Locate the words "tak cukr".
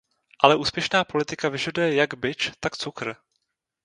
2.59-3.15